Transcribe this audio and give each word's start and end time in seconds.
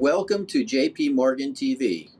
Welcome 0.00 0.46
to 0.46 0.64
JP 0.64 1.14
Morgan 1.14 1.54
TV. 1.54 2.10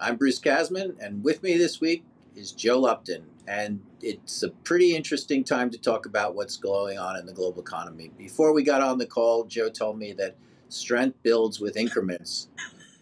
I'm 0.00 0.16
Bruce 0.16 0.40
Kasman, 0.40 0.96
and 1.00 1.22
with 1.22 1.44
me 1.44 1.56
this 1.56 1.80
week 1.80 2.04
is 2.34 2.50
Joe 2.50 2.80
Lupton. 2.80 3.22
And 3.46 3.78
it's 4.02 4.42
a 4.42 4.50
pretty 4.50 4.96
interesting 4.96 5.44
time 5.44 5.70
to 5.70 5.78
talk 5.78 6.06
about 6.06 6.34
what's 6.34 6.56
going 6.56 6.98
on 6.98 7.16
in 7.16 7.24
the 7.24 7.32
global 7.32 7.62
economy. 7.62 8.10
Before 8.18 8.52
we 8.52 8.64
got 8.64 8.80
on 8.80 8.98
the 8.98 9.06
call, 9.06 9.44
Joe 9.44 9.68
told 9.70 9.96
me 9.96 10.12
that 10.14 10.34
strength 10.70 11.16
builds 11.22 11.60
with 11.60 11.76
increments. 11.76 12.48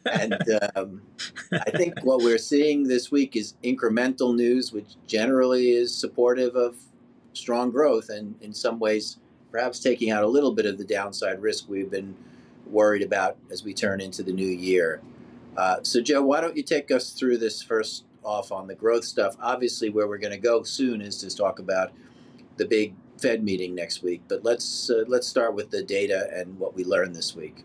and 0.04 0.36
um, 0.76 1.00
I 1.50 1.70
think 1.70 1.98
what 2.02 2.18
we're 2.18 2.36
seeing 2.36 2.82
this 2.82 3.10
week 3.10 3.34
is 3.34 3.54
incremental 3.64 4.36
news, 4.36 4.74
which 4.74 4.96
generally 5.06 5.70
is 5.70 5.94
supportive 5.94 6.54
of 6.54 6.76
strong 7.32 7.70
growth 7.70 8.10
and 8.10 8.34
in 8.42 8.52
some 8.52 8.79
ways 8.79 9.16
perhaps 9.50 9.80
taking 9.80 10.10
out 10.10 10.22
a 10.22 10.29
little 10.29 10.52
bit 10.52 10.66
of 10.66 10.76
the 10.76 10.85
downside 10.85 11.40
risk 11.40 11.66
we've 11.66 11.90
been 11.90 12.14
worried 12.72 13.03
about 13.03 13.36
as 13.50 13.62
we 13.62 13.75
turn 13.75 14.00
into 14.00 14.22
the 14.22 14.32
new 14.32 14.46
year. 14.46 15.00
Uh, 15.57 15.76
so, 15.82 16.00
Joe, 16.00 16.22
why 16.22 16.40
don't 16.40 16.57
you 16.57 16.63
take 16.63 16.90
us 16.90 17.11
through 17.11 17.39
this 17.39 17.63
first 17.63 18.04
off 18.25 18.50
on 18.50 18.67
the 18.67 18.75
growth 18.75 19.04
stuff? 19.04 19.36
Obviously, 19.40 19.90
where 19.90 20.08
we're 20.08 20.18
going 20.18 20.32
to 20.32 20.39
go 20.39 20.63
soon 20.63 21.00
is 21.00 21.18
to 21.18 21.35
talk 21.35 21.58
about 21.58 21.93
the 22.57 22.64
big 22.64 22.94
Fed 23.18 23.44
meeting 23.44 23.75
next 23.75 24.03
week. 24.03 24.22
But 24.29 24.44
let's 24.44 24.90
uh, 24.90 25.04
let's 25.07 25.29
start 25.29 25.54
with 25.54 25.71
the 25.71 25.82
data 25.82 26.29
and 26.35 26.58
what 26.58 26.75
we 26.75 26.85
learned 26.85 27.14
this 27.14 27.36
week. 27.36 27.64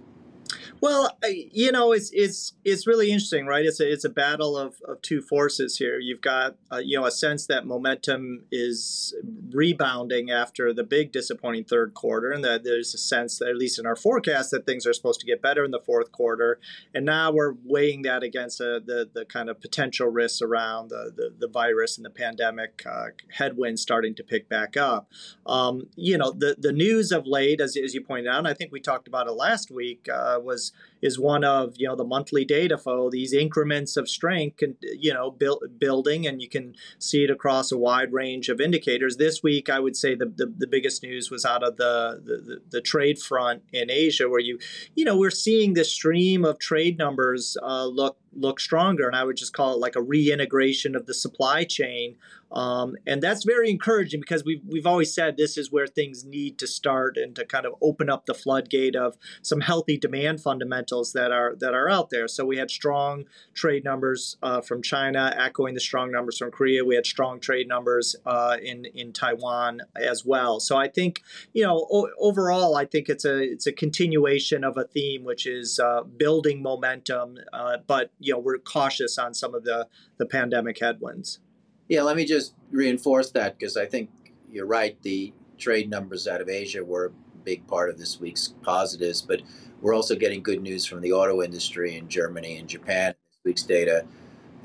Well, 0.80 1.18
you 1.28 1.72
know, 1.72 1.92
it's 1.92 2.12
it's 2.14 2.54
it's 2.64 2.86
really 2.86 3.12
interesting, 3.12 3.48
right? 3.48 3.66
It's 3.66 3.80
a 3.80 3.92
it's 3.92 4.06
a 4.06 4.10
battle 4.10 4.58
of, 4.58 4.76
of 4.88 5.02
two 5.02 5.22
forces 5.22 5.78
here. 5.78 5.98
You've 6.00 6.22
got 6.22 6.56
uh, 6.72 6.78
you 6.78 7.00
know 7.00 7.06
a 7.06 7.12
sense 7.12 7.48
that 7.48 7.66
momentum 7.66 8.44
is 8.52 9.16
rebounding 9.50 10.30
after 10.30 10.74
the 10.74 10.84
big 10.84 11.12
disappointing 11.12 11.64
third 11.64 11.94
quarter, 11.96 12.32
and 12.32 12.44
that 12.44 12.64
there's 12.64 12.94
a 12.94 12.98
sense 12.98 13.40
that 13.40 13.50
at 13.50 13.58
least 13.58 13.80
in 13.80 13.88
our 13.88 13.96
forecast 13.96 14.52
that 14.52 14.66
things 14.66 14.86
are 14.86 14.94
supposed 14.94 15.20
to 15.20 15.26
get 15.26 15.42
better 15.42 15.66
in 15.66 15.72
the 15.72 15.80
fourth 15.80 16.12
quarter. 16.12 16.60
And 16.94 17.06
now 17.06 17.32
we're 17.32 17.56
weighing 17.64 18.04
that 18.04 18.22
against 18.22 18.62
uh, 18.62 18.80
the 18.86 19.10
the 19.12 19.26
kind 19.26 19.50
of 19.50 19.60
potential 19.60 20.08
risks 20.08 20.42
around 20.44 20.90
the 20.90 21.12
the, 21.16 21.34
the 21.40 21.48
virus 21.48 21.98
and 21.98 22.06
the 22.06 22.12
pandemic 22.12 22.84
uh, 22.86 23.08
headwinds 23.32 23.82
starting 23.82 24.14
to 24.16 24.24
pick 24.24 24.48
back 24.48 24.78
up. 24.78 25.10
Um, 25.48 25.88
you 25.96 26.20
know, 26.20 26.32
the 26.32 26.56
the 26.60 26.72
news 26.72 27.12
of 27.12 27.26
late, 27.26 27.62
as 27.62 27.76
as 27.76 27.96
you 27.96 28.02
pointed 28.02 28.28
out, 28.28 28.38
and 28.38 28.48
I 28.48 28.54
think 28.54 28.72
we 28.72 28.80
talked 28.80 29.08
about 29.08 29.28
it 29.28 29.32
last 29.32 29.72
week, 29.72 30.08
uh, 30.14 30.40
was 30.44 30.67
is 31.02 31.20
one 31.20 31.44
of 31.44 31.74
you 31.78 31.88
know 31.88 31.96
the 31.96 32.04
monthly 32.04 32.44
data 32.44 32.78
flow 32.78 33.10
these 33.10 33.34
increments 33.34 33.98
of 33.98 34.10
strength 34.10 34.62
and 34.62 34.76
you 34.82 35.14
know 35.14 35.32
build, 35.32 35.64
building 35.80 36.26
and 36.26 36.42
you 36.42 36.50
can 36.50 36.74
see 37.00 37.24
it 37.24 37.30
across 37.30 37.72
a 37.72 37.78
wide 37.78 38.12
range 38.12 38.50
of 38.50 38.60
indicators 38.60 39.18
this 39.18 39.44
week 39.44 39.70
i 39.70 39.80
would 39.80 39.96
say 39.96 40.16
the, 40.16 40.26
the, 40.26 40.52
the 40.58 40.68
biggest 40.68 41.04
news 41.04 41.30
was 41.30 41.46
out 41.46 41.64
of 41.64 41.78
the, 41.78 42.22
the, 42.24 42.62
the 42.70 42.82
trade 42.82 43.20
front 43.20 43.62
in 43.72 43.92
asia 43.92 44.30
where 44.30 44.40
you 44.40 44.58
you 44.96 45.06
know 45.06 45.18
we're 45.18 45.30
seeing 45.32 45.74
this 45.74 45.92
stream 45.92 46.44
of 46.44 46.58
trade 46.60 46.98
numbers 46.98 47.58
uh, 47.62 47.86
look 47.86 48.18
look 48.38 48.60
stronger. 48.60 49.08
And 49.08 49.16
I 49.16 49.24
would 49.24 49.38
just 49.38 49.54
call 49.54 49.74
it 49.74 49.80
like 49.80 49.96
a 49.96 50.02
reintegration 50.02 50.96
of 50.96 51.06
the 51.06 51.14
supply 51.14 51.64
chain. 51.64 52.16
Um, 52.52 52.96
and 53.06 53.22
that's 53.22 53.44
very 53.44 53.70
encouraging 53.70 54.22
because 54.22 54.46
we've, 54.46 54.62
we've 54.66 54.88
always 54.88 55.14
said 55.14 55.36
this 55.36 55.58
is 55.58 55.72
where 55.72 55.88
things 55.88 56.24
need 56.24 56.58
to 56.60 56.68
start 56.68 57.18
and 57.18 57.36
to 57.36 57.46
kind 57.46 57.66
of 57.66 57.74
open 57.82 58.10
up 58.10 58.26
the 58.26 58.34
floodgate 58.34 58.96
of 58.96 59.18
some 59.42 59.62
healthy 59.62 59.98
demand 59.98 60.42
fundamentals 60.42 61.14
that 61.14 61.32
are 61.32 61.56
that 61.60 61.74
are 61.74 61.90
out 61.90 62.10
there. 62.10 62.28
So 62.28 62.46
we 62.46 62.58
had 62.58 62.72
strong 62.72 63.26
trade 63.54 63.84
numbers 63.84 64.38
uh, 64.42 64.62
from 64.62 64.82
China, 64.82 65.34
echoing 65.38 65.74
the 65.74 65.80
strong 65.80 66.12
numbers 66.12 66.38
from 66.38 66.52
Korea. 66.52 66.86
We 66.86 66.96
had 66.96 67.06
strong 67.06 67.40
trade 67.40 67.68
numbers 67.68 68.16
uh, 68.26 68.58
in 68.62 68.86
in 68.86 69.12
Taiwan 69.12 69.82
as 69.96 70.26
well. 70.26 70.60
So 70.60 70.78
I 70.78 70.88
think 70.88 71.22
you 71.54 71.64
know 71.64 71.88
o- 71.92 72.10
overall, 72.18 72.76
I 72.76 72.86
think 72.86 73.10
it's 73.10 73.26
a 73.26 73.42
it's 73.42 73.68
a 73.68 73.74
continuation 73.74 74.64
of 74.64 74.78
a 74.78 74.86
theme 74.86 75.24
which 75.26 75.46
is 75.46 75.80
uh, 75.80 76.04
building 76.04 76.62
momentum, 76.62 77.40
uh, 77.52 77.78
but 77.86 78.12
you 78.20 78.34
know 78.34 78.40
we're 78.40 78.58
cautious 78.58 79.18
on 79.18 79.34
some 79.34 79.54
of 79.54 79.64
the 79.64 79.88
the 80.18 80.26
pandemic 80.26 80.80
headwinds. 80.80 81.40
Yeah, 81.88 82.02
let 82.04 82.16
me 82.18 82.26
just 82.26 82.54
reinforce 82.72 83.32
that 83.32 83.58
because 83.58 83.78
I 83.78 83.86
think 83.86 84.10
you're 84.52 84.66
right. 84.66 85.02
The 85.04 85.34
trade 85.58 85.90
numbers 85.90 86.28
out 86.28 86.42
of 86.42 86.50
Asia 86.50 86.84
were 86.84 87.06
a 87.06 87.38
big 87.44 87.66
part 87.68 87.90
of 87.90 87.98
this 87.98 88.20
week's 88.20 88.54
positives, 88.62 89.22
but 89.22 89.42
we're 89.82 89.96
also 89.96 90.16
getting 90.16 90.42
good 90.44 90.62
news 90.62 90.86
from 90.86 91.02
the 91.02 91.14
auto 91.14 91.42
industry 91.42 91.96
in 91.96 92.08
Germany 92.10 92.58
and 92.58 92.68
Japan 92.68 93.14
this 93.30 93.40
week's 93.46 93.64
data. 93.64 94.06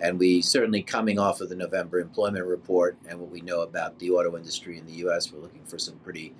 And 0.00 0.18
we 0.18 0.42
certainly 0.42 0.82
coming 0.82 1.18
off 1.18 1.40
of 1.40 1.48
the 1.48 1.54
November 1.54 2.00
employment 2.00 2.44
report 2.44 2.96
and 3.08 3.20
what 3.20 3.30
we 3.30 3.40
know 3.40 3.60
about 3.60 3.98
the 3.98 4.10
auto 4.10 4.36
industry 4.36 4.78
in 4.78 4.86
the 4.86 5.06
US, 5.06 5.32
we're 5.32 5.40
looking 5.40 5.64
for 5.64 5.78
some 5.78 5.96
pretty 5.98 6.34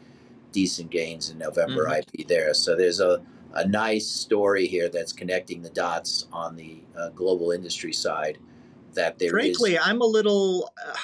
decent 0.51 0.91
gains 0.91 1.31
in 1.31 1.39
November 1.39 1.87
mm-hmm. 1.87 2.21
IP 2.21 2.27
there. 2.27 2.53
So 2.55 2.77
there's 2.77 3.01
a 3.01 3.23
a 3.55 3.67
nice 3.69 4.07
story 4.07 4.67
here 4.67 4.89
that's 4.89 5.13
connecting 5.13 5.63
the 5.63 5.71
dots 5.71 6.27
on 6.33 6.57
the 6.57 6.83
uh, 6.97 7.11
global 7.11 7.51
industry 7.51 7.93
side. 7.93 8.39
That 8.95 9.19
there 9.19 9.31
frankly, 9.31 9.75
is... 9.75 9.81
I'm 9.83 10.01
a 10.01 10.07
little. 10.07 10.73
Uh, 10.85 10.95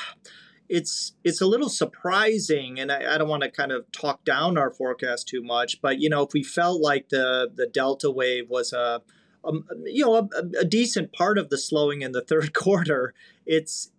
it's 0.68 1.12
it's 1.24 1.40
a 1.40 1.46
little 1.46 1.68
surprising, 1.68 2.78
and 2.78 2.92
I, 2.92 3.14
I 3.14 3.18
don't 3.18 3.28
want 3.28 3.42
to 3.42 3.50
kind 3.50 3.72
of 3.72 3.90
talk 3.92 4.24
down 4.24 4.58
our 4.58 4.70
forecast 4.70 5.26
too 5.28 5.42
much, 5.42 5.80
but 5.80 5.98
you 5.98 6.10
know, 6.10 6.22
if 6.22 6.32
we 6.34 6.42
felt 6.42 6.80
like 6.80 7.08
the 7.08 7.50
the 7.54 7.66
Delta 7.66 8.10
wave 8.10 8.50
was 8.50 8.72
a 8.72 9.02
um, 9.44 9.64
you 9.84 10.04
know, 10.04 10.14
a, 10.14 10.28
a, 10.60 10.64
decent 10.64 11.12
part 11.12 11.38
of 11.38 11.48
the 11.48 11.58
slowing 11.58 12.02
in 12.02 12.12
the 12.12 12.20
third 12.28 12.52
quarter. 12.54 13.14
It's 13.46 13.92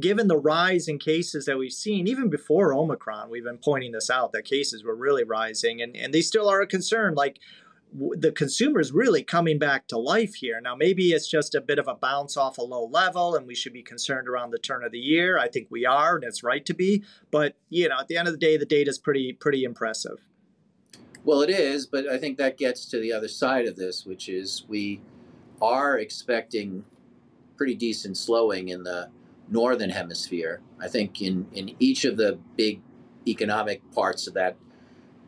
given 0.00 0.28
the 0.28 0.36
rise 0.36 0.88
in 0.88 0.98
cases 0.98 1.46
that 1.46 1.58
we've 1.58 1.72
seen, 1.72 2.08
even 2.08 2.28
before 2.28 2.74
Omicron, 2.74 3.30
we've 3.30 3.44
been 3.44 3.58
pointing 3.58 3.92
this 3.92 4.10
out 4.10 4.32
that 4.32 4.44
cases 4.44 4.82
were 4.82 4.94
really 4.94 5.24
rising, 5.24 5.80
and, 5.80 5.96
and 5.96 6.12
they 6.12 6.20
still 6.20 6.48
are 6.48 6.60
a 6.60 6.66
concern. 6.66 7.14
Like 7.14 7.38
the 7.92 8.32
consumer 8.32 8.80
is 8.80 8.92
really 8.92 9.22
coming 9.22 9.58
back 9.58 9.88
to 9.88 9.98
life 9.98 10.34
here. 10.34 10.60
Now, 10.60 10.74
maybe 10.76 11.10
it's 11.10 11.28
just 11.28 11.54
a 11.54 11.60
bit 11.60 11.78
of 11.78 11.88
a 11.88 11.94
bounce 11.94 12.36
off 12.36 12.58
a 12.58 12.62
low 12.62 12.86
level, 12.86 13.34
and 13.34 13.46
we 13.46 13.54
should 13.54 13.72
be 13.72 13.82
concerned 13.82 14.28
around 14.28 14.50
the 14.50 14.58
turn 14.58 14.84
of 14.84 14.92
the 14.92 14.98
year. 14.98 15.38
I 15.38 15.48
think 15.48 15.68
we 15.70 15.84
are, 15.84 16.14
and 16.14 16.24
it's 16.24 16.42
right 16.42 16.64
to 16.66 16.74
be. 16.74 17.02
But 17.30 17.56
you 17.68 17.88
know, 17.88 17.98
at 18.00 18.08
the 18.08 18.16
end 18.16 18.28
of 18.28 18.34
the 18.34 18.38
day, 18.38 18.56
the 18.56 18.66
data 18.66 18.90
is 18.90 18.98
pretty 18.98 19.32
pretty 19.32 19.64
impressive. 19.64 20.18
Well, 21.24 21.42
it 21.42 21.50
is, 21.50 21.86
but 21.86 22.08
I 22.08 22.16
think 22.16 22.38
that 22.38 22.56
gets 22.56 22.86
to 22.86 22.98
the 22.98 23.12
other 23.12 23.28
side 23.28 23.66
of 23.66 23.76
this, 23.76 24.06
which 24.06 24.28
is 24.28 24.64
we 24.68 25.02
are 25.60 25.98
expecting 25.98 26.84
pretty 27.56 27.74
decent 27.74 28.16
slowing 28.16 28.68
in 28.68 28.84
the 28.84 29.10
northern 29.50 29.90
hemisphere. 29.90 30.62
I 30.80 30.88
think 30.88 31.20
in, 31.20 31.46
in 31.52 31.74
each 31.78 32.06
of 32.06 32.16
the 32.16 32.38
big 32.56 32.80
economic 33.28 33.82
parts 33.92 34.26
of 34.26 34.34
that 34.34 34.56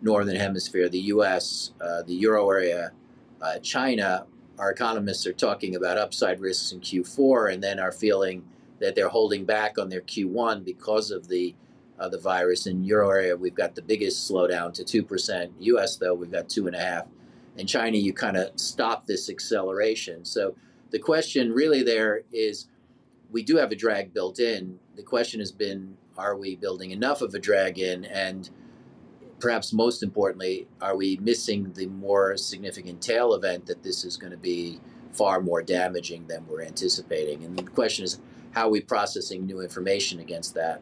northern 0.03 0.37
hemisphere, 0.37 0.89
the 0.89 0.99
U.S., 0.99 1.73
uh, 1.81 2.03
the 2.03 2.15
euro 2.15 2.51
area, 2.51 2.93
uh, 3.41 3.59
China, 3.59 4.27
our 4.59 4.71
economists 4.71 5.27
are 5.27 5.33
talking 5.33 5.75
about 5.77 5.99
upside 5.99 6.41
risks 6.41 6.73
in 6.73 6.81
Q4 6.81 7.55
and 7.55 7.63
then 7.63 7.79
are 7.81 7.93
feeling 7.93 8.45
that 8.81 8.95
they're 8.95 9.09
holding 9.09 9.45
back 9.45 9.79
on 9.79 9.89
their 9.89 10.01
Q1 10.01 10.65
because 10.65 11.11
of 11.11 11.29
the 11.29 11.55
uh, 11.99 12.09
the 12.09 12.19
virus. 12.19 12.67
In 12.67 12.83
euro 12.83 13.11
area, 13.11 13.37
we've 13.37 13.55
got 13.55 13.75
the 13.75 13.83
biggest 13.83 14.29
slowdown 14.31 14.73
to 14.75 14.85
two 14.85 15.03
percent. 15.03 15.53
U.S. 15.61 15.97
though, 15.97 16.15
we've 16.15 16.33
got 16.33 16.49
two 16.49 16.67
and 16.67 16.75
a 16.75 16.81
half. 16.81 17.07
In 17.57 17.67
China, 17.67 17.97
you 17.97 18.13
kind 18.13 18.37
of 18.37 18.59
stop 18.59 19.07
this 19.07 19.31
acceleration. 19.31 20.25
So 20.25 20.57
the 20.91 20.99
question 20.99 21.53
really 21.53 21.83
there 21.83 22.23
is 22.33 22.67
we 23.31 23.43
do 23.43 23.57
have 23.57 23.73
a 23.73 23.77
drag 23.77 24.13
built 24.13 24.39
in. 24.39 24.79
The 24.97 25.03
question 25.03 25.41
has 25.41 25.53
been, 25.53 25.97
are 26.19 26.37
we 26.37 26.57
building 26.57 26.91
enough 26.91 27.23
of 27.23 27.35
a 27.35 27.39
drag 27.39 27.79
in? 27.79 28.05
And 28.05 28.49
perhaps 29.43 29.73
most 29.73 30.05
importantly, 30.05 30.69
are 30.81 30.97
we 30.97 31.19
missing 31.21 31.73
the 31.73 31.87
more 31.87 32.37
significant 32.37 33.03
tail 33.03 33.35
event 33.35 33.67
that 33.67 33.83
this 33.83 34.05
is 34.05 34.17
going 34.17 34.31
to 34.31 34.39
be 34.39 34.81
far 35.13 35.41
more 35.41 35.63
damaging 35.63 36.29
than 36.29 36.47
we're 36.47 36.63
anticipating? 36.63 37.45
And 37.45 37.59
the 37.59 37.65
question 37.65 38.05
is, 38.05 38.21
how 38.53 38.69
are 38.69 38.71
we 38.71 38.81
processing 38.81 39.45
new 39.45 39.61
information 39.61 40.21
against 40.21 40.55
that? 40.55 40.81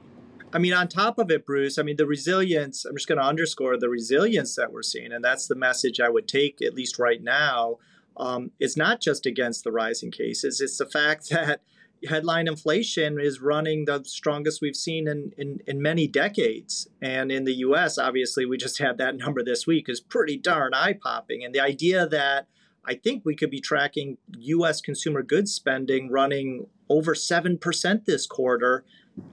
I 0.52 0.58
mean, 0.58 0.74
on 0.74 0.88
top 0.88 1.18
of 1.18 1.30
it, 1.30 1.46
Bruce, 1.46 1.78
I 1.78 1.82
mean, 1.82 1.96
the 1.96 2.06
resilience, 2.06 2.84
I'm 2.84 2.96
just 2.96 3.08
going 3.08 3.18
to 3.18 3.24
underscore 3.24 3.78
the 3.78 3.88
resilience 3.88 4.56
that 4.56 4.72
we're 4.72 4.82
seeing. 4.82 5.12
And 5.12 5.24
that's 5.24 5.46
the 5.46 5.54
message 5.54 5.98
I 5.98 6.10
would 6.10 6.28
take, 6.28 6.60
at 6.60 6.74
least 6.74 6.98
right 6.98 7.22
now. 7.22 7.78
Um, 8.16 8.50
it's 8.60 8.76
not 8.76 9.00
just 9.00 9.24
against 9.24 9.64
the 9.64 9.72
rising 9.72 10.10
cases, 10.10 10.60
it's 10.60 10.76
the 10.76 10.86
fact 10.86 11.28
that 11.30 11.62
headline 12.08 12.48
inflation 12.48 13.20
is 13.20 13.40
running 13.40 13.84
the 13.84 14.02
strongest 14.04 14.60
we've 14.60 14.76
seen 14.76 15.06
in, 15.08 15.32
in, 15.36 15.60
in 15.66 15.82
many 15.82 16.06
decades. 16.06 16.88
And 17.02 17.30
in 17.30 17.44
the 17.44 17.54
US, 17.56 17.98
obviously, 17.98 18.46
we 18.46 18.56
just 18.56 18.78
had 18.78 18.98
that 18.98 19.16
number 19.16 19.42
this 19.42 19.66
week, 19.66 19.88
is 19.88 20.00
pretty 20.00 20.36
darn 20.36 20.74
eye 20.74 20.94
popping. 21.00 21.44
And 21.44 21.54
the 21.54 21.60
idea 21.60 22.06
that 22.08 22.46
I 22.84 22.94
think 22.94 23.24
we 23.24 23.36
could 23.36 23.50
be 23.50 23.60
tracking 23.60 24.16
US 24.38 24.80
consumer 24.80 25.22
goods 25.22 25.52
spending 25.52 26.10
running 26.10 26.66
over 26.88 27.14
7% 27.14 28.04
this 28.04 28.26
quarter 28.26 28.84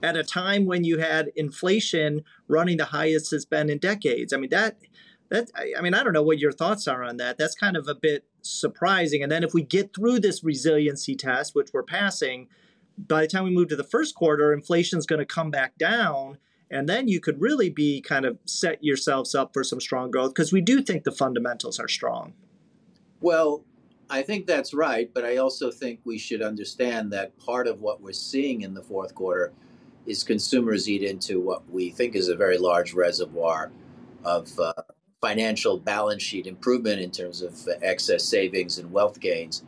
at 0.02 0.16
a 0.16 0.22
time 0.22 0.66
when 0.66 0.84
you 0.84 0.98
had 0.98 1.30
inflation 1.34 2.22
running 2.46 2.76
the 2.76 2.86
highest 2.86 3.32
it's 3.32 3.44
been 3.44 3.70
in 3.70 3.78
decades. 3.78 4.32
I 4.32 4.36
mean, 4.36 4.50
that 4.50 4.76
that 5.30 5.50
I 5.56 5.80
mean, 5.80 5.94
I 5.94 6.02
don't 6.02 6.12
know 6.12 6.22
what 6.22 6.38
your 6.38 6.52
thoughts 6.52 6.88
are 6.88 7.02
on 7.02 7.16
that. 7.18 7.38
That's 7.38 7.54
kind 7.54 7.76
of 7.76 7.88
a 7.88 7.94
bit 7.94 8.24
surprising. 8.42 9.22
And 9.22 9.30
then 9.30 9.44
if 9.44 9.52
we 9.52 9.62
get 9.62 9.94
through 9.94 10.20
this 10.20 10.42
resiliency 10.42 11.14
test, 11.14 11.54
which 11.54 11.70
we're 11.72 11.82
passing, 11.82 12.48
by 12.96 13.22
the 13.22 13.28
time 13.28 13.44
we 13.44 13.50
move 13.50 13.68
to 13.68 13.76
the 13.76 13.84
first 13.84 14.14
quarter, 14.14 14.52
inflation 14.52 14.98
is 14.98 15.06
going 15.06 15.20
to 15.20 15.26
come 15.26 15.50
back 15.50 15.76
down. 15.78 16.38
And 16.70 16.88
then 16.88 17.08
you 17.08 17.20
could 17.20 17.40
really 17.40 17.70
be 17.70 18.00
kind 18.00 18.26
of 18.26 18.38
set 18.44 18.82
yourselves 18.82 19.34
up 19.34 19.52
for 19.54 19.64
some 19.64 19.80
strong 19.80 20.10
growth 20.10 20.34
because 20.34 20.52
we 20.52 20.60
do 20.60 20.82
think 20.82 21.04
the 21.04 21.12
fundamentals 21.12 21.78
are 21.78 21.88
strong. 21.88 22.34
Well, 23.20 23.64
I 24.10 24.22
think 24.22 24.46
that's 24.46 24.72
right, 24.72 25.10
but 25.12 25.24
I 25.24 25.36
also 25.36 25.70
think 25.70 26.00
we 26.04 26.18
should 26.18 26.42
understand 26.42 27.12
that 27.12 27.38
part 27.38 27.66
of 27.66 27.80
what 27.80 28.00
we're 28.00 28.12
seeing 28.12 28.62
in 28.62 28.74
the 28.74 28.82
fourth 28.82 29.14
quarter 29.14 29.52
is 30.06 30.24
consumers 30.24 30.88
eat 30.88 31.02
into 31.02 31.40
what 31.40 31.68
we 31.70 31.90
think 31.90 32.14
is 32.14 32.28
a 32.28 32.36
very 32.36 32.56
large 32.56 32.94
reservoir 32.94 33.70
of 34.24 34.58
uh, 34.58 34.72
financial 35.20 35.78
balance 35.78 36.22
sheet 36.22 36.46
improvement 36.46 37.00
in 37.00 37.10
terms 37.10 37.42
of 37.42 37.68
excess 37.82 38.24
savings 38.24 38.78
and 38.78 38.92
wealth 38.92 39.18
gains. 39.20 39.64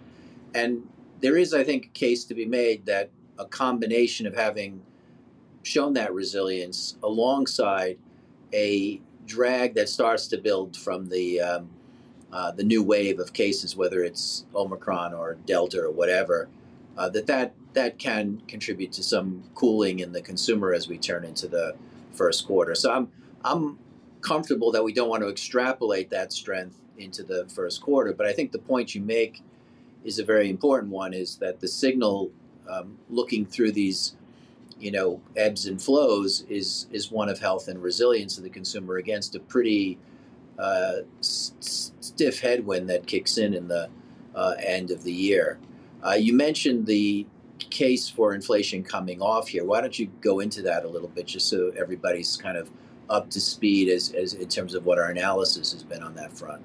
And 0.55 0.88
there 1.20 1.37
is, 1.37 1.52
I 1.52 1.64
think, 1.64 1.87
a 1.87 1.88
case 1.88 2.25
to 2.25 2.35
be 2.35 2.47
made 2.47 2.87
that 2.87 3.11
a 3.38 3.44
combination 3.47 4.26
of 4.26 4.35
having 4.35 4.82
shown 5.62 5.94
that 5.94 6.14
resilience 6.14 6.97
alongside 7.02 7.99
a 8.52 9.00
drag 9.26 9.75
that 9.75 9.88
starts 9.88 10.26
to 10.29 10.38
build 10.38 10.76
from 10.76 11.08
the 11.08 11.41
um, 11.41 11.70
uh, 12.32 12.52
the 12.52 12.62
new 12.62 12.82
wave 12.82 13.19
of 13.19 13.32
cases, 13.32 13.76
whether 13.76 14.05
it's 14.05 14.44
Omicron 14.55 15.12
or 15.14 15.35
Delta 15.47 15.82
or 15.82 15.91
whatever, 15.91 16.49
uh, 16.97 17.08
that 17.08 17.26
that 17.26 17.55
that 17.73 17.99
can 17.99 18.43
contribute 18.47 18.93
to 18.93 19.02
some 19.02 19.44
cooling 19.55 19.99
in 19.99 20.12
the 20.12 20.23
consumer 20.23 20.73
as 20.73 20.88
we 20.88 20.97
turn 20.97 21.25
into 21.25 21.49
the 21.49 21.75
first 22.12 22.47
quarter. 22.47 22.75
So 22.75 22.93
I'm 22.93 23.11
I'm 23.44 23.79
comfortable 24.20 24.72
that 24.72 24.84
we 24.84 24.93
don't 24.93 25.08
want 25.08 25.22
to 25.22 25.28
extrapolate 25.28 26.11
that 26.11 26.32
strength 26.32 26.76
into 26.99 27.22
the 27.22 27.46
first 27.49 27.81
quarter. 27.81 28.12
But 28.12 28.26
I 28.26 28.32
think 28.32 28.52
the 28.52 28.58
point 28.58 28.94
you 28.94 29.00
make 29.00 29.43
is 30.05 30.19
a 30.19 30.25
very 30.25 30.50
important 30.50 30.93
one: 30.93 31.12
is 31.14 31.37
that 31.37 31.61
the 31.61 31.69
signal 31.69 32.31
um, 32.69 32.99
looking 33.08 33.44
through 33.46 33.72
these 33.72 34.17
you 34.78 34.90
know 34.90 35.20
ebbs 35.37 35.67
and 35.67 35.81
flows 35.81 36.43
is 36.49 36.87
is 36.90 37.11
one 37.11 37.28
of 37.28 37.38
health 37.38 37.69
and 37.69 37.82
resilience 37.82 38.38
of 38.38 38.44
the 38.44 38.50
consumer 38.50 38.96
against 38.96 39.34
a 39.34 39.40
pretty 39.40 39.99
uh, 40.58 41.00
s- 41.20 41.52
stiff 42.00 42.40
headwind 42.40 42.88
that 42.88 43.06
kicks 43.06 43.38
in 43.38 43.55
in 43.55 43.69
the 43.69 43.88
uh, 44.34 44.55
end 44.58 44.90
of 44.90 45.05
the 45.05 45.12
year. 45.12 45.58
Uh, 46.06 46.12
you 46.12 46.32
mentioned 46.32 46.87
the 46.87 47.26
case 47.70 48.08
for 48.08 48.34
inflation 48.34 48.82
coming 48.82 49.20
off 49.20 49.49
here. 49.49 49.64
Why 49.64 49.81
don't 49.81 49.99
you 49.99 50.11
go 50.20 50.40
into 50.40 50.62
that 50.62 50.84
a 50.84 50.88
little 50.88 51.08
bit, 51.08 51.26
just 51.26 51.49
so 51.49 51.73
everybody's 51.76 52.37
kind 52.37 52.56
of 52.56 52.70
up 53.11 53.31
to 53.31 53.41
speed 53.41 53.89
as, 53.89 54.12
as 54.12 54.35
in 54.35 54.49
terms 54.49 54.75
of 54.75 54.87
what 54.87 54.99
our 54.99 55.11
analysis 55.11 55.73
has 55.73 55.83
been 55.83 56.03
on 56.03 56.15
that 56.15 56.33
front? 56.33 56.62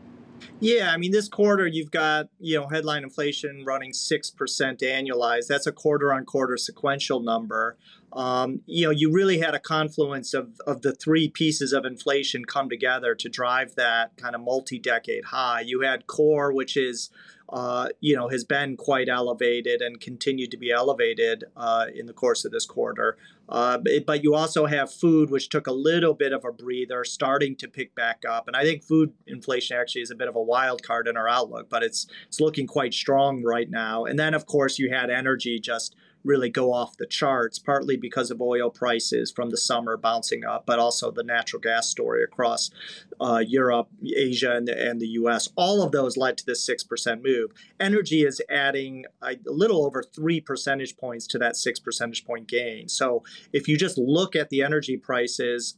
Yeah, 0.59 0.91
I 0.93 0.97
mean, 0.97 1.11
this 1.11 1.27
quarter 1.27 1.67
you've 1.67 1.91
got 1.91 2.29
you 2.39 2.59
know 2.59 2.67
headline 2.67 3.03
inflation 3.03 3.63
running 3.65 3.91
six 3.91 4.31
percent 4.31 4.79
annualized. 4.79 5.47
That's 5.47 5.67
a 5.67 5.71
quarter 5.71 6.13
on 6.13 6.25
quarter 6.25 6.55
sequential 6.57 7.19
number. 7.19 7.77
Um, 8.13 8.61
you 8.65 8.85
know, 8.85 8.91
you 8.91 9.11
really 9.11 9.39
had 9.39 9.53
a 9.53 9.59
confluence 9.59 10.33
of 10.33 10.61
of 10.65 10.81
the 10.81 10.93
three 10.93 11.27
pieces 11.27 11.73
of 11.73 11.83
inflation 11.83 12.45
come 12.45 12.69
together 12.69 13.15
to 13.15 13.27
drive 13.27 13.75
that 13.75 14.15
kind 14.15 14.33
of 14.33 14.41
multi 14.41 14.79
decade 14.79 15.25
high. 15.25 15.61
You 15.61 15.81
had 15.81 16.07
core, 16.07 16.53
which 16.53 16.77
is 16.77 17.09
uh, 17.49 17.89
you 17.99 18.15
know, 18.15 18.29
has 18.29 18.43
been 18.43 18.75
quite 18.75 19.07
elevated 19.07 19.81
and 19.81 19.99
continued 20.01 20.51
to 20.51 20.57
be 20.57 20.71
elevated 20.71 21.43
uh, 21.55 21.85
in 21.93 22.05
the 22.05 22.13
course 22.13 22.43
of 22.43 22.51
this 22.51 22.65
quarter. 22.65 23.17
Uh, 23.47 23.77
but, 24.05 24.23
you 24.23 24.33
also 24.33 24.65
have 24.65 24.91
food, 24.91 25.29
which 25.29 25.49
took 25.49 25.67
a 25.67 25.71
little 25.71 26.13
bit 26.13 26.33
of 26.33 26.43
a 26.45 26.51
breather, 26.51 27.03
starting 27.03 27.55
to 27.55 27.67
pick 27.67 27.93
back 27.93 28.23
up. 28.27 28.47
And 28.47 28.55
I 28.55 28.63
think 28.63 28.83
food 28.83 29.13
inflation 29.27 29.77
actually 29.77 30.01
is 30.01 30.11
a 30.11 30.15
bit 30.15 30.27
of 30.27 30.35
a 30.35 30.41
wild 30.41 30.81
card 30.81 31.07
in 31.07 31.15
our 31.17 31.27
outlook, 31.27 31.69
but 31.69 31.83
it's 31.83 32.07
it's 32.27 32.39
looking 32.39 32.65
quite 32.65 32.93
strong 32.93 33.43
right 33.43 33.69
now. 33.69 34.05
And 34.05 34.17
then, 34.17 34.33
of 34.33 34.45
course, 34.45 34.79
you 34.79 34.89
had 34.89 35.09
energy 35.09 35.59
just 35.59 35.95
really 36.25 36.49
go 36.49 36.73
off 36.73 36.97
the 36.97 37.05
charts, 37.05 37.59
partly 37.59 37.95
because 37.95 38.31
of 38.31 38.41
oil 38.41 38.69
prices 38.69 39.31
from 39.31 39.49
the 39.49 39.57
summer 39.57 39.95
bouncing 39.95 40.43
up, 40.43 40.65
but 40.65 40.79
also 40.79 41.11
the 41.11 41.23
natural 41.23 41.61
gas 41.61 41.87
story 41.87 42.23
across 42.23 42.71
uh, 43.21 43.43
Europe, 43.45 43.87
Asia, 44.03 44.55
and 44.55 44.67
the, 44.67 44.89
and 44.89 44.99
the 44.99 45.07
US. 45.07 45.49
All 45.55 45.81
of 45.83 45.91
those 45.91 46.17
led 46.17 46.37
to 46.39 46.45
this 46.45 46.67
6% 46.67 47.23
move. 47.23 47.51
Energy 47.79 48.23
is 48.25 48.41
adding 48.49 49.05
a 49.21 49.37
little 49.45 49.85
over 49.85 50.03
three 50.03 50.41
percentage 50.41 50.97
points 50.97 51.27
to 51.27 51.37
that 51.37 51.55
six 51.55 51.79
percentage 51.79 52.25
point 52.25 52.47
gain. 52.47 52.89
So 52.89 53.23
if 53.53 53.67
you 53.67 53.77
just 53.77 53.97
look 53.97 54.35
at 54.35 54.49
the 54.49 54.61
energy 54.61 54.97
prices, 54.97 55.77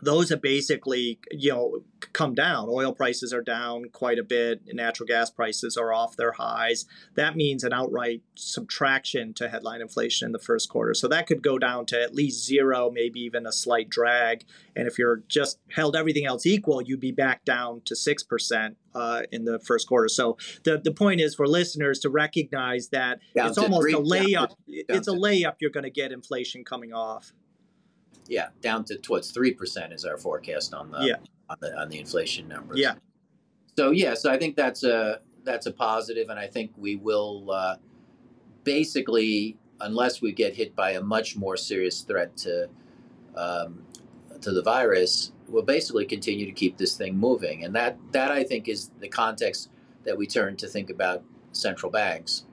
those 0.00 0.30
have 0.30 0.42
basically 0.42 1.18
you 1.30 1.52
know 1.52 1.82
come 2.12 2.34
down. 2.34 2.68
Oil 2.70 2.92
prices 2.92 3.32
are 3.32 3.42
down 3.42 3.86
quite 3.92 4.18
a 4.18 4.22
bit. 4.22 4.62
Natural 4.72 5.06
gas 5.06 5.30
prices 5.30 5.76
are 5.76 5.92
off 5.92 6.16
their 6.16 6.32
highs. 6.32 6.86
That 7.14 7.36
means 7.36 7.64
an 7.64 7.72
outright 7.72 8.22
subtraction 8.34 9.34
to 9.34 9.48
headline 9.48 9.80
inflation 9.80 10.26
in 10.26 10.32
the 10.32 10.38
first 10.38 10.68
quarter. 10.68 10.94
So 10.94 11.08
that 11.08 11.26
could 11.26 11.42
go 11.42 11.58
down 11.58 11.86
to 11.86 12.00
at 12.00 12.14
least 12.14 12.44
zero 12.44 12.90
maybe 12.90 13.20
even 13.20 13.46
a 13.46 13.52
slight 13.52 13.88
drag. 13.88 14.44
And 14.76 14.86
if 14.86 14.98
you're 14.98 15.22
just 15.28 15.58
held 15.70 15.96
everything 15.96 16.26
else 16.26 16.46
equal 16.46 16.80
you'd 16.82 17.00
be 17.00 17.12
back 17.12 17.44
down 17.44 17.82
to 17.86 17.94
6% 17.94 18.74
uh, 18.94 19.22
in 19.32 19.44
the 19.44 19.58
first 19.58 19.88
quarter. 19.88 20.08
So 20.08 20.36
the, 20.64 20.78
the 20.82 20.92
point 20.92 21.20
is 21.20 21.34
for 21.34 21.46
listeners 21.46 21.98
to 22.00 22.10
recognize 22.10 22.88
that 22.88 23.20
down 23.34 23.48
it's 23.48 23.58
almost 23.58 23.82
three, 23.82 23.94
a 23.94 23.98
layup. 23.98 24.54
it's 24.66 25.08
a 25.08 25.12
layup 25.12 25.56
you're 25.60 25.70
going 25.70 25.84
to 25.84 25.90
get 25.90 26.12
inflation 26.12 26.64
coming 26.64 26.92
off 26.92 27.32
yeah, 28.28 28.48
down 28.60 28.84
to 28.84 28.98
towards 28.98 29.30
three 29.30 29.52
percent 29.52 29.92
is 29.92 30.04
our 30.04 30.18
forecast 30.18 30.74
on 30.74 30.90
the 30.90 30.98
yeah. 31.00 31.16
on 31.48 31.56
the 31.60 31.76
on 31.80 31.88
the 31.88 31.98
inflation 31.98 32.46
numbers. 32.46 32.78
Yeah. 32.78 32.94
So 33.76 33.90
yeah, 33.90 34.14
so 34.14 34.30
I 34.30 34.38
think 34.38 34.56
that's 34.56 34.84
a 34.84 35.20
that's 35.44 35.66
a 35.66 35.72
positive, 35.72 36.28
and 36.28 36.38
I 36.38 36.46
think 36.46 36.72
we 36.76 36.96
will 36.96 37.50
uh, 37.50 37.76
basically, 38.64 39.56
unless 39.80 40.20
we 40.20 40.32
get 40.32 40.54
hit 40.54 40.76
by 40.76 40.92
a 40.92 41.00
much 41.00 41.36
more 41.36 41.56
serious 41.56 42.02
threat 42.02 42.36
to 42.38 42.68
um, 43.34 43.82
to 44.40 44.52
the 44.52 44.62
virus, 44.62 45.32
we'll 45.48 45.62
basically 45.62 46.04
continue 46.04 46.44
to 46.44 46.52
keep 46.52 46.76
this 46.76 46.96
thing 46.96 47.16
moving, 47.16 47.64
and 47.64 47.74
that 47.74 47.96
that 48.12 48.30
I 48.30 48.44
think 48.44 48.68
is 48.68 48.90
the 49.00 49.08
context 49.08 49.70
that 50.04 50.16
we 50.16 50.26
turn 50.26 50.56
to 50.56 50.66
think 50.66 50.90
about 50.90 51.22
central 51.52 51.90
banks, 51.90 52.44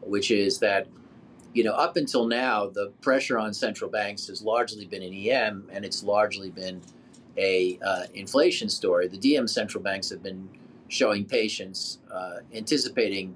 which 0.00 0.30
is 0.30 0.58
that 0.58 0.86
you 1.52 1.64
know, 1.64 1.72
up 1.72 1.96
until 1.96 2.26
now, 2.26 2.68
the 2.68 2.92
pressure 3.00 3.38
on 3.38 3.52
central 3.52 3.90
banks 3.90 4.28
has 4.28 4.42
largely 4.42 4.86
been 4.86 5.02
an 5.02 5.12
EM, 5.12 5.68
and 5.72 5.84
it's 5.84 6.02
largely 6.02 6.50
been 6.50 6.80
a 7.36 7.78
uh, 7.84 8.04
inflation 8.14 8.68
story. 8.68 9.08
The 9.08 9.18
DM 9.18 9.48
central 9.48 9.82
banks 9.82 10.10
have 10.10 10.22
been 10.22 10.48
showing 10.88 11.24
patience, 11.24 11.98
uh, 12.12 12.38
anticipating 12.54 13.34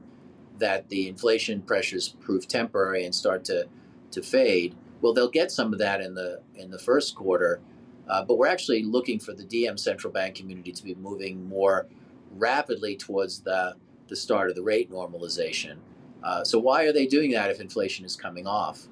that 0.59 0.89
the 0.89 1.09
inflation 1.09 1.63
pressures 1.63 2.09
prove 2.21 2.47
temporary 2.47 3.05
and 3.05 3.15
start 3.15 3.45
to 3.47 3.67
to 4.13 4.23
fade. 4.23 4.77
Well, 5.01 5.13
they'll 5.13 5.29
get 5.29 5.51
some 5.51 5.73
of 5.73 5.79
that 5.81 6.01
in 6.01 6.15
the 6.15 6.41
in 6.55 6.71
the 6.71 6.79
first 6.79 7.17
quarter, 7.17 7.61
uh, 8.09 8.25
but 8.25 8.39
we're 8.39 8.47
actually 8.47 8.85
looking 8.85 9.19
for 9.19 9.33
the 9.33 9.45
DM 9.45 9.79
central 9.79 10.13
bank 10.13 10.37
community 10.37 10.71
to 10.71 10.85
be 10.85 10.95
moving 10.95 11.49
more 11.49 11.89
rapidly 12.37 12.97
towards 12.97 13.41
the 13.41 13.75
the 14.09 14.17
start 14.17 14.51
of 14.51 14.57
the 14.57 14.63
rate 14.63 14.91
normalization. 14.91 15.77
Uh, 16.25 16.43
so 16.43 16.59
why 16.59 16.85
are 16.85 16.93
they 16.93 17.07
doing 17.07 17.31
that 17.33 17.51
if 17.51 17.61
inflation 17.61 18.05
is 18.05 18.17
coming 18.17 18.47
off? 18.47 18.89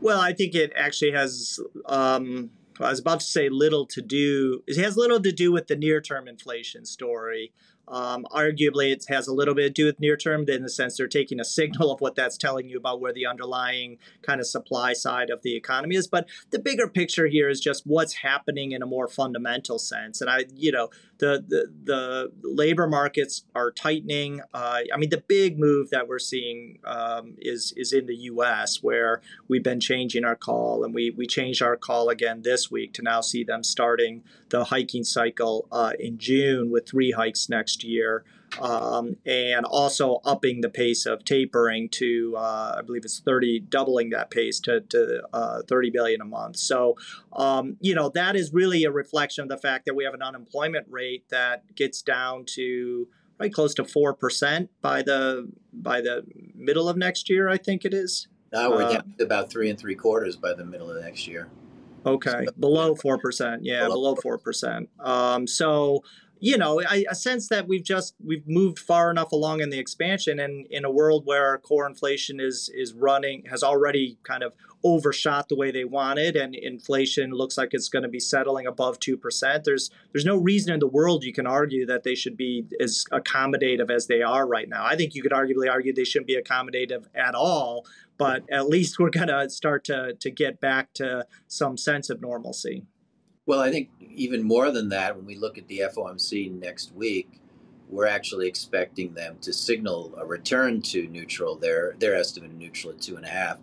Well, 0.00 0.20
I 0.20 0.32
think 0.32 0.54
it 0.54 0.72
actually 0.76 1.12
has. 1.12 1.58
Um, 1.86 2.50
I 2.78 2.90
was 2.90 3.00
about 3.00 3.20
to 3.20 3.26
say 3.26 3.48
little 3.48 3.86
to 3.86 4.02
do. 4.02 4.62
It 4.66 4.76
has 4.76 4.96
little 4.96 5.20
to 5.20 5.32
do 5.32 5.50
with 5.50 5.66
the 5.68 5.76
near-term 5.76 6.28
inflation 6.28 6.84
story. 6.84 7.52
Um, 7.88 8.26
arguably, 8.32 8.92
it 8.92 9.04
has 9.08 9.28
a 9.28 9.34
little 9.34 9.54
bit 9.54 9.62
to 9.62 9.70
do 9.70 9.84
with 9.86 10.00
near 10.00 10.16
term 10.16 10.44
in 10.48 10.62
the 10.62 10.70
sense 10.70 10.96
they're 10.96 11.08
taking 11.08 11.40
a 11.40 11.44
signal 11.44 11.92
of 11.92 12.00
what 12.00 12.14
that's 12.14 12.36
telling 12.36 12.68
you 12.68 12.78
about 12.78 13.00
where 13.00 13.12
the 13.12 13.26
underlying 13.26 13.98
kind 14.22 14.40
of 14.40 14.46
supply 14.46 14.92
side 14.92 15.30
of 15.30 15.42
the 15.42 15.56
economy 15.56 15.96
is. 15.96 16.06
But 16.06 16.28
the 16.50 16.58
bigger 16.58 16.88
picture 16.88 17.26
here 17.26 17.48
is 17.48 17.60
just 17.60 17.86
what's 17.86 18.14
happening 18.14 18.72
in 18.72 18.82
a 18.82 18.86
more 18.86 19.08
fundamental 19.08 19.78
sense. 19.78 20.20
And 20.20 20.30
I, 20.30 20.44
you 20.54 20.72
know, 20.72 20.90
the 21.18 21.44
the, 21.46 21.70
the 21.84 22.32
labor 22.42 22.86
markets 22.86 23.44
are 23.54 23.70
tightening. 23.70 24.40
Uh, 24.52 24.80
I 24.92 24.96
mean, 24.96 25.10
the 25.10 25.22
big 25.26 25.58
move 25.58 25.90
that 25.90 26.08
we're 26.08 26.18
seeing 26.18 26.78
um, 26.84 27.34
is 27.38 27.72
is 27.76 27.92
in 27.92 28.06
the 28.06 28.16
U.S. 28.16 28.82
where 28.82 29.22
we've 29.48 29.62
been 29.62 29.80
changing 29.80 30.24
our 30.24 30.36
call, 30.36 30.84
and 30.84 30.94
we 30.94 31.10
we 31.10 31.26
changed 31.26 31.62
our 31.62 31.76
call 31.76 32.08
again 32.08 32.42
this 32.42 32.70
week 32.70 32.92
to 32.94 33.02
now 33.02 33.20
see 33.20 33.44
them 33.44 33.62
starting 33.62 34.22
the 34.48 34.64
hiking 34.64 35.04
cycle 35.04 35.68
uh, 35.70 35.92
in 35.98 36.18
June 36.18 36.70
with 36.70 36.88
three 36.88 37.12
hikes 37.12 37.48
next 37.48 37.71
year. 37.84 38.24
Um, 38.60 39.16
and 39.24 39.64
also 39.64 40.20
upping 40.26 40.60
the 40.60 40.68
pace 40.68 41.06
of 41.06 41.24
tapering 41.24 41.88
to, 41.92 42.34
uh, 42.36 42.74
I 42.76 42.82
believe 42.82 43.02
it's 43.06 43.18
30, 43.18 43.60
doubling 43.60 44.10
that 44.10 44.30
pace 44.30 44.60
to, 44.60 44.82
to 44.90 45.22
uh, 45.32 45.62
30 45.66 45.88
billion 45.88 46.20
a 46.20 46.26
month. 46.26 46.58
So, 46.58 46.96
um, 47.32 47.78
you 47.80 47.94
know, 47.94 48.10
that 48.10 48.36
is 48.36 48.52
really 48.52 48.84
a 48.84 48.90
reflection 48.90 49.42
of 49.42 49.48
the 49.48 49.56
fact 49.56 49.86
that 49.86 49.94
we 49.94 50.04
have 50.04 50.12
an 50.12 50.20
unemployment 50.20 50.86
rate 50.90 51.24
that 51.30 51.74
gets 51.74 52.02
down 52.02 52.44
to 52.56 53.08
right 53.42 53.52
close 53.52 53.74
to 53.74 53.84
four 53.84 54.14
percent 54.14 54.70
by 54.80 55.02
the 55.02 55.50
by 55.72 56.00
the 56.00 56.24
middle 56.54 56.88
of 56.88 56.96
next 56.96 57.28
year. 57.28 57.48
I 57.48 57.56
think 57.56 57.84
it 57.84 57.92
is. 57.92 58.28
Now 58.52 58.70
we're 58.70 58.84
uh, 58.84 58.92
down 58.92 59.14
to 59.18 59.24
about 59.24 59.50
three 59.50 59.70
and 59.70 59.78
three 59.78 59.94
quarters 59.94 60.36
by 60.36 60.54
the 60.54 60.64
middle 60.64 60.90
of 60.90 61.02
next 61.02 61.26
year. 61.26 61.48
Okay, 62.04 62.46
below 62.58 62.94
four 62.94 63.18
percent. 63.18 63.64
Yeah, 63.64 63.86
below 63.86 64.14
four 64.16 64.38
percent. 64.38 64.88
Um, 65.00 65.46
so 65.46 66.02
you 66.44 66.58
know, 66.58 66.82
I, 66.82 67.04
a 67.08 67.14
sense 67.14 67.46
that 67.50 67.68
we've 67.68 67.84
just 67.84 68.16
we've 68.20 68.42
moved 68.48 68.80
far 68.80 69.12
enough 69.12 69.30
along 69.30 69.60
in 69.60 69.70
the 69.70 69.78
expansion, 69.78 70.40
and 70.40 70.66
in 70.70 70.84
a 70.84 70.90
world 70.90 71.24
where 71.24 71.56
core 71.58 71.86
inflation 71.86 72.40
is 72.40 72.68
is 72.74 72.94
running 72.94 73.44
has 73.48 73.62
already 73.62 74.18
kind 74.24 74.42
of 74.42 74.52
overshot 74.82 75.48
the 75.48 75.54
way 75.54 75.70
they 75.70 75.84
wanted, 75.84 76.34
and 76.34 76.56
inflation 76.56 77.30
looks 77.30 77.56
like 77.56 77.68
it's 77.70 77.88
going 77.88 78.02
to 78.02 78.08
be 78.08 78.18
settling 78.18 78.66
above 78.66 78.98
two 78.98 79.16
percent. 79.16 79.62
There's 79.62 79.88
there's 80.12 80.24
no 80.24 80.36
reason 80.36 80.74
in 80.74 80.80
the 80.80 80.88
world 80.88 81.22
you 81.22 81.32
can 81.32 81.46
argue 81.46 81.86
that 81.86 82.02
they 82.02 82.16
should 82.16 82.36
be 82.36 82.66
as 82.80 83.04
accommodative 83.12 83.88
as 83.88 84.08
they 84.08 84.20
are 84.20 84.44
right 84.44 84.68
now. 84.68 84.84
I 84.84 84.96
think 84.96 85.14
you 85.14 85.22
could 85.22 85.30
arguably 85.30 85.70
argue 85.70 85.94
they 85.94 86.02
shouldn't 86.02 86.26
be 86.26 86.42
accommodative 86.42 87.04
at 87.14 87.36
all, 87.36 87.86
but 88.18 88.42
at 88.50 88.66
least 88.66 88.98
we're 88.98 89.10
going 89.10 89.28
to 89.28 89.48
start 89.48 89.84
to 89.84 90.14
to 90.18 90.28
get 90.28 90.60
back 90.60 90.92
to 90.94 91.24
some 91.46 91.76
sense 91.76 92.10
of 92.10 92.20
normalcy. 92.20 92.82
Well, 93.46 93.60
I 93.60 93.70
think 93.70 93.90
even 94.00 94.42
more 94.42 94.70
than 94.70 94.88
that, 94.90 95.16
when 95.16 95.26
we 95.26 95.36
look 95.36 95.58
at 95.58 95.66
the 95.66 95.80
FOMC 95.80 96.52
next 96.60 96.94
week, 96.94 97.40
we're 97.88 98.06
actually 98.06 98.48
expecting 98.48 99.14
them 99.14 99.36
to 99.42 99.52
signal 99.52 100.14
a 100.16 100.24
return 100.24 100.80
to 100.82 101.06
neutral. 101.08 101.56
Their 101.56 101.94
their 101.98 102.14
estimate 102.14 102.50
of 102.50 102.56
neutral 102.56 102.94
at 102.94 103.00
two 103.00 103.16
and 103.16 103.24
a 103.24 103.28
half 103.28 103.58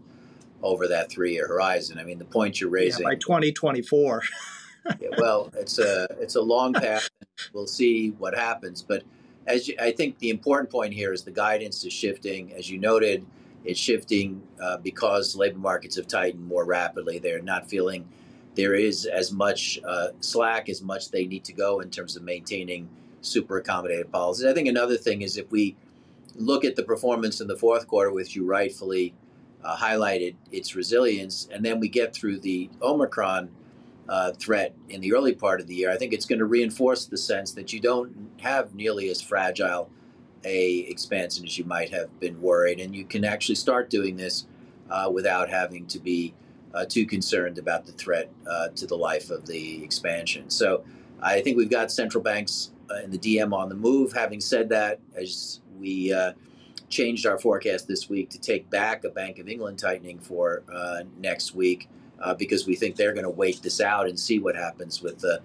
over 0.62 0.88
that 0.88 1.10
three 1.10 1.34
year 1.34 1.48
horizon. 1.48 1.98
I 1.98 2.04
mean, 2.04 2.20
the 2.20 2.26
point 2.26 2.62
you're 2.62 2.70
raising 2.70 3.04
yeah, 3.04 3.12
by 3.12 3.16
2024. 3.16 4.22
yeah, 5.00 5.08
well, 5.18 5.50
it's 5.56 5.80
a 5.80 6.08
it's 6.20 6.36
a 6.36 6.42
long 6.42 6.74
path. 6.74 7.10
We'll 7.54 7.68
see 7.68 8.10
what 8.12 8.36
happens, 8.36 8.82
but 8.82 9.04
as 9.48 9.68
you, 9.68 9.76
I 9.82 9.92
think 9.92 10.20
the 10.20 10.30
important 10.30 10.70
point 10.70 10.94
here 10.94 11.12
is 11.12 11.24
the 11.24 11.32
guidance 11.32 11.84
is 11.84 11.94
shifting. 11.94 12.54
As 12.54 12.70
you 12.70 12.78
noted, 12.78 13.26
it's 13.66 13.80
shifting 13.80 14.44
uh, 14.62 14.78
because 14.78 15.36
labor 15.36 15.58
markets 15.58 15.96
have 15.96 16.08
tightened 16.08 16.46
more 16.46 16.66
rapidly. 16.66 17.18
They're 17.18 17.42
not 17.42 17.70
feeling 17.70 18.08
there 18.56 18.74
is 18.74 19.06
as 19.06 19.32
much 19.32 19.80
uh, 19.86 20.10
slack 20.20 20.70
as 20.70 20.82
much 20.82 21.12
they 21.12 21.26
need 21.26 21.44
to 21.46 21.54
go 21.54 21.80
in 21.80 21.90
terms 21.90 22.16
of 22.16 22.24
maintaining 22.24 22.90
super 23.22 23.62
accommodative 23.62 24.12
policies. 24.12 24.46
I 24.46 24.54
think 24.54 24.68
another 24.68 24.98
thing 24.98 25.22
is 25.22 25.38
if 25.38 25.52
we 25.52 25.76
look 26.36 26.66
at 26.66 26.76
the 26.76 26.84
performance 26.84 27.42
in 27.42 27.48
the 27.48 27.58
fourth 27.58 27.88
quarter, 27.88 28.12
which 28.12 28.36
you 28.36 28.46
rightfully 28.46 29.14
uh, 29.64 29.76
highlighted 29.76 30.36
its 30.52 30.76
resilience, 30.76 31.48
and 31.52 31.64
then 31.66 31.80
we 31.80 31.90
get 31.90 32.14
through 32.14 32.40
the 32.40 32.70
Omicron 32.82 33.50
uh, 34.08 34.32
threat 34.32 34.74
in 34.90 35.02
the 35.02 35.14
early 35.14 35.34
part 35.34 35.62
of 35.62 35.68
the 35.68 35.76
year, 35.76 35.92
I 35.92 35.98
think 35.98 36.14
it's 36.14 36.26
going 36.26 36.40
to 36.40 36.46
reinforce 36.46 37.06
the 37.06 37.18
sense 37.18 37.52
that 37.52 37.72
you 37.72 37.80
don't 37.80 38.32
have 38.42 38.74
nearly 38.74 39.10
as 39.10 39.22
fragile 39.22 39.90
a 40.44 40.80
expansion 40.90 41.46
as 41.46 41.58
you 41.58 41.66
might 41.66 41.92
have 41.92 42.20
been 42.20 42.42
worried, 42.42 42.80
and 42.80 42.96
you 42.96 43.06
can 43.06 43.26
actually 43.26 43.56
start 43.56 43.90
doing 43.90 44.18
this 44.18 44.48
uh, 44.90 45.10
without 45.14 45.50
having 45.50 45.86
to 45.88 46.00
be 46.00 46.34
uh, 46.74 46.86
too 46.86 47.06
concerned 47.06 47.58
about 47.58 47.86
the 47.86 47.92
threat 47.92 48.30
uh, 48.50 48.70
to 48.70 48.86
the 48.86 48.96
life 48.96 49.30
of 49.30 49.46
the 49.46 49.84
expansion. 49.84 50.50
So 50.50 50.84
I 51.22 51.42
think 51.42 51.58
we've 51.58 51.70
got 51.70 51.92
central 51.92 52.24
banks 52.24 52.72
uh, 52.90 52.96
in 53.04 53.12
the 53.12 53.18
DM 53.18 53.54
on 53.54 53.70
the 53.70 53.76
move. 53.76 54.14
Having 54.14 54.42
said 54.42 54.70
that, 54.70 55.00
as 55.16 55.62
we 55.80 56.14
uh, 56.14 56.34
changed 56.90 57.26
our 57.26 57.38
forecast 57.38 57.88
this 57.88 58.10
week 58.10 58.30
to 58.30 58.40
take 58.40 58.70
back 58.70 59.04
a 59.04 59.10
Bank 59.10 59.40
of 59.40 59.48
England 59.48 59.80
tightening 59.80 60.20
for 60.20 60.64
uh, 60.72 61.02
next 61.18 61.56
week 61.56 61.88
uh, 62.20 62.34
because 62.34 62.68
we 62.68 62.76
think 62.76 62.96
they're 62.96 63.14
going 63.14 63.24
to 63.24 63.30
wait 63.30 63.62
this 63.62 63.80
out 63.82 64.08
and 64.08 64.20
see 64.20 64.40
what 64.40 64.56
happens 64.56 65.02
with 65.02 65.20
the 65.20 65.42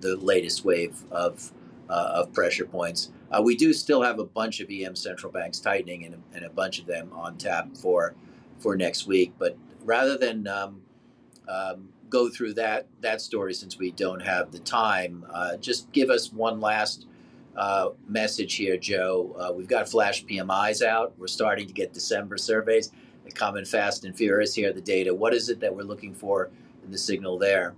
the 0.00 0.16
latest 0.18 0.64
wave 0.64 1.02
of 1.10 1.50
of 1.88 2.32
pressure 2.32 2.64
points. 2.64 3.10
we 3.42 3.56
do 3.56 3.72
still 3.72 4.02
have 4.02 4.20
a 4.20 4.24
bunch 4.24 4.60
of 4.60 4.68
EM 4.70 4.94
central 4.94 5.30
banks 5.32 5.58
tightening 5.58 6.04
and, 6.04 6.22
and 6.32 6.44
a 6.44 6.48
bunch 6.50 6.78
of 6.78 6.86
them 6.86 7.10
on 7.12 7.36
tap 7.36 7.68
for 7.76 8.14
for 8.58 8.76
next 8.76 9.06
week, 9.06 9.32
but 9.38 9.56
rather 9.82 10.16
than 10.16 10.46
um, 10.46 10.82
um, 11.48 11.88
go 12.08 12.28
through 12.28 12.54
that 12.54 12.86
that 13.00 13.20
story 13.20 13.54
since 13.54 13.78
we 13.78 13.90
don't 13.90 14.20
have 14.20 14.52
the 14.52 14.58
time, 14.60 15.24
uh, 15.32 15.56
just 15.56 15.90
give 15.92 16.10
us 16.10 16.32
one 16.32 16.60
last 16.60 17.06
uh, 17.56 17.90
message 18.08 18.54
here, 18.54 18.76
Joe. 18.76 19.36
Uh, 19.38 19.52
we've 19.52 19.68
got 19.68 19.88
flash 19.88 20.24
PMIs 20.24 20.84
out. 20.84 21.14
We're 21.18 21.26
starting 21.26 21.66
to 21.66 21.72
get 21.72 21.92
December 21.92 22.36
surveys. 22.36 22.90
In 23.24 23.64
fast 23.64 24.04
and 24.04 24.14
furious 24.16 24.54
here. 24.54 24.72
The 24.72 24.80
data. 24.80 25.14
What 25.14 25.34
is 25.34 25.48
it 25.48 25.60
that 25.60 25.74
we're 25.74 25.82
looking 25.82 26.14
for 26.14 26.50
in 26.84 26.90
the 26.90 26.98
signal 26.98 27.38
there? 27.38 27.74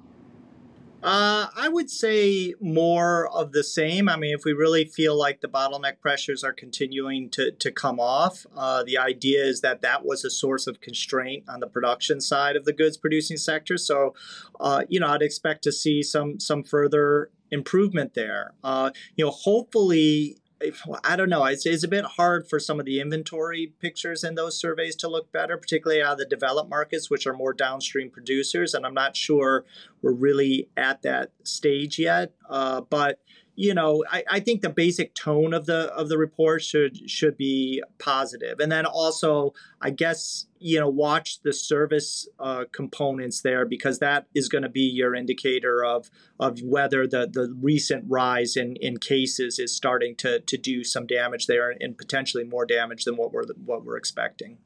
Uh, 1.07 1.47
I 1.55 1.69
would 1.69 1.89
say 1.89 2.55
more 2.61 3.29
of 3.29 3.53
the 3.53 3.63
same. 3.63 4.09
I 4.09 4.17
mean, 4.17 4.35
if 4.35 4.45
we 4.45 4.53
really 4.53 4.85
feel 4.85 5.17
like 5.17 5.41
the 5.41 5.47
bottleneck 5.47 6.01
pressures 6.01 6.43
are 6.43 6.53
continuing 6.53 7.31
to, 7.31 7.53
to 7.53 7.71
come 7.71 8.01
off, 8.01 8.45
uh, 8.57 8.83
the 8.83 8.99
idea 8.99 9.45
is 9.45 9.61
that 9.61 9.83
that 9.83 10.05
was 10.05 10.25
a 10.25 10.31
source 10.31 10.67
of 10.67 10.81
constraint 10.81 11.45
on 11.49 11.61
the 11.61 11.69
production 11.69 12.21
side 12.21 12.57
of 12.57 12.65
the 12.65 12.73
goods 12.73 12.97
producing 12.97 13.37
sector. 13.37 13.79
So, 13.79 14.17
uh, 14.59 14.83
you 14.89 14.99
know, 14.99 15.07
I'd 15.07 15.23
expect 15.23 15.63
to 15.63 15.73
see 15.73 16.03
some 16.03 16.41
some 16.41 16.65
further 16.65 17.31
improvement 17.53 18.15
there. 18.15 18.55
Uh, 18.65 18.91
you 19.15 19.25
know, 19.25 19.31
hopefully 19.31 20.39
I 21.05 21.17
don't 21.17 21.29
know. 21.29 21.45
It's, 21.45 21.67
it's 21.67 21.85
a 21.85 21.89
bit 21.89 22.05
hard 22.05 22.49
for 22.49 22.59
some 22.59 22.81
of 22.81 22.87
the 22.87 23.01
inventory 23.01 23.73
pictures 23.79 24.25
in 24.25 24.37
those 24.37 24.59
surveys 24.59 24.97
to 24.97 25.09
look 25.09 25.31
better, 25.31 25.57
particularly 25.59 26.03
out 26.03 26.13
of 26.13 26.19
the 26.19 26.25
developed 26.25 26.71
markets, 26.71 27.11
which 27.11 27.27
are 27.27 27.35
more 27.35 27.53
downstream 27.53 28.11
producers. 28.11 28.73
And 28.73 28.87
I'm 28.87 28.95
not 28.95 29.17
sure 29.17 29.65
we're 30.01 30.13
really 30.13 30.69
at 30.77 31.03
that 31.03 31.33
stage 31.45 31.99
yet. 31.99 32.33
Uh, 32.49 32.81
but 32.81 33.21
you 33.57 33.73
know, 33.73 34.05
I, 34.11 34.23
I 34.31 34.41
think 34.41 34.61
the 34.61 34.69
basic 34.69 35.15
tone 35.15 35.55
of 35.55 35.65
the 35.65 35.93
of 35.95 36.11
the 36.11 36.19
report 36.19 36.63
should 36.63 37.11
should 37.11 37.37
be 37.37 37.83
positive, 37.99 38.61
and 38.61 38.71
then 38.71 38.85
also, 38.85 39.55
I 39.81 39.91
guess 39.91 40.47
you 40.59 40.79
know, 40.79 40.89
watch 40.89 41.41
the 41.43 41.53
service 41.53 42.29
uh, 42.39 42.65
components 42.73 43.41
there 43.41 43.65
because 43.67 43.99
that 43.99 44.27
is 44.35 44.49
going 44.49 44.63
to 44.63 44.69
be 44.69 44.83
your 44.83 45.15
indicator 45.15 45.85
of 45.85 46.11
of 46.39 46.61
whether 46.63 47.07
the 47.07 47.27
the 47.27 47.57
recent 47.61 48.05
rise 48.09 48.57
in 48.57 48.77
in 48.77 48.99
cases 48.99 49.59
is 49.59 49.75
starting 49.75 50.15
to 50.17 50.41
to 50.41 50.59
do 50.59 50.85
some 50.85 51.07
damage 51.07 51.47
there 51.47 51.75
and 51.81 51.97
potentially 51.97 52.45
more 52.45 52.67
damage 52.67 53.05
than 53.05 53.17
what 53.17 53.33
we're 53.33 53.47
what 53.65 53.85
we're 53.85 53.97
expecting. 53.97 54.59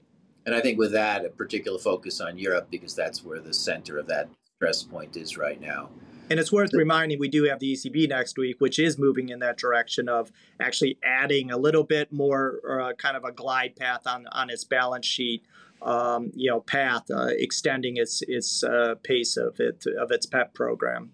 And 0.46 0.54
I 0.54 0.60
think 0.60 0.78
with 0.78 0.92
that, 0.92 1.24
a 1.24 1.28
particular 1.28 1.78
focus 1.78 2.20
on 2.20 2.38
Europe 2.38 2.68
because 2.70 2.96
that's 2.96 3.24
where 3.24 3.40
the 3.40 3.54
center 3.54 3.98
of 3.98 4.08
that 4.08 4.28
stress 4.56 4.82
point 4.82 5.16
is 5.16 5.36
right 5.36 5.60
now. 5.60 5.90
And 6.30 6.38
it's 6.38 6.52
worth 6.52 6.72
reminding 6.72 7.18
we 7.18 7.28
do 7.28 7.44
have 7.44 7.58
the 7.58 7.72
ECB 7.72 8.08
next 8.08 8.38
week, 8.38 8.60
which 8.60 8.78
is 8.78 8.96
moving 8.96 9.30
in 9.30 9.40
that 9.40 9.58
direction 9.58 10.08
of 10.08 10.30
actually 10.60 10.96
adding 11.02 11.50
a 11.50 11.56
little 11.56 11.82
bit 11.82 12.12
more 12.12 12.60
uh, 12.70 12.92
kind 12.92 13.16
of 13.16 13.24
a 13.24 13.32
glide 13.32 13.74
path 13.74 14.06
on, 14.06 14.28
on 14.30 14.48
its 14.48 14.62
balance 14.62 15.06
sheet. 15.06 15.42
Um, 15.82 16.30
you 16.34 16.50
know, 16.50 16.60
path 16.60 17.10
uh, 17.10 17.28
extending 17.30 17.96
its 17.96 18.22
its 18.28 18.62
uh, 18.62 18.96
pace 19.02 19.38
of 19.38 19.58
it 19.60 19.82
of 19.98 20.10
its 20.12 20.26
PEP 20.26 20.52
program. 20.52 21.12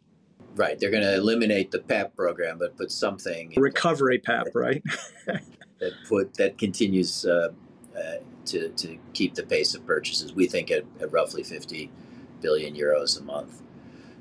Right, 0.56 0.76
they're 0.78 0.90
going 0.90 1.04
to 1.04 1.14
eliminate 1.14 1.70
the 1.70 1.78
PEP 1.78 2.16
program, 2.16 2.58
but 2.58 2.76
put 2.76 2.90
something 2.90 3.54
recovery 3.56 4.18
PEP, 4.18 4.48
right? 4.54 4.82
that 5.26 5.92
put 6.08 6.34
that 6.34 6.58
continues 6.58 7.24
uh, 7.24 7.50
uh, 7.96 8.00
to 8.46 8.70
to 8.70 8.98
keep 9.14 9.34
the 9.36 9.44
pace 9.44 9.72
of 9.76 9.86
purchases. 9.86 10.34
We 10.34 10.48
think 10.48 10.72
at, 10.72 10.84
at 11.00 11.12
roughly 11.12 11.44
fifty 11.44 11.92
billion 12.40 12.74
euros 12.74 13.20
a 13.20 13.22
month. 13.22 13.62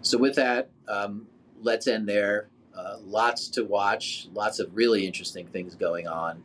So 0.02 0.20
with 0.20 0.36
that, 0.36 0.70
um, 0.88 1.27
let's 1.62 1.88
end 1.88 2.08
there. 2.08 2.48
Uh, 2.75 2.98
lots 3.06 3.48
to 3.50 3.63
watch, 3.63 4.27
lots 4.34 4.60
of 4.60 4.75
really 4.75 5.06
interesting 5.06 5.48
things 5.48 5.75
going 5.75 6.08
on. 6.08 6.44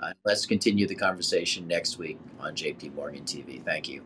Uh, 0.00 0.12
let's 0.24 0.46
continue 0.46 0.86
the 0.86 0.94
conversation 0.94 1.68
next 1.68 1.98
week 1.98 2.18
on 2.38 2.54
JP 2.54 2.94
Morgan 2.94 3.24
TV. 3.24 3.62
Thank 3.62 3.88
you. 3.88 4.02